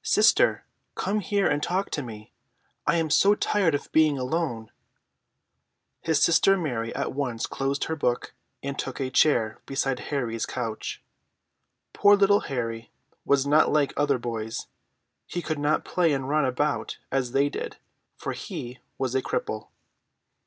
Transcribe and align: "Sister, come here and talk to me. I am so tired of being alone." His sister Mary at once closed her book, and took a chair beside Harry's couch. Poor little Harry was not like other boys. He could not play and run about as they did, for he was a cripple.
"Sister, 0.00 0.64
come 0.94 1.20
here 1.20 1.46
and 1.46 1.62
talk 1.62 1.90
to 1.90 2.02
me. 2.02 2.32
I 2.86 2.96
am 2.96 3.10
so 3.10 3.34
tired 3.34 3.74
of 3.74 3.92
being 3.92 4.16
alone." 4.16 4.70
His 6.00 6.22
sister 6.22 6.56
Mary 6.56 6.94
at 6.94 7.12
once 7.12 7.44
closed 7.44 7.84
her 7.84 7.94
book, 7.94 8.32
and 8.62 8.78
took 8.78 9.00
a 9.00 9.10
chair 9.10 9.60
beside 9.66 9.98
Harry's 10.08 10.46
couch. 10.46 11.02
Poor 11.92 12.16
little 12.16 12.40
Harry 12.48 12.90
was 13.26 13.46
not 13.46 13.70
like 13.70 13.92
other 13.98 14.16
boys. 14.18 14.66
He 15.26 15.42
could 15.42 15.58
not 15.58 15.84
play 15.84 16.14
and 16.14 16.26
run 16.26 16.46
about 16.46 16.96
as 17.12 17.32
they 17.32 17.50
did, 17.50 17.76
for 18.16 18.32
he 18.32 18.78
was 18.96 19.14
a 19.14 19.20
cripple. 19.20 19.68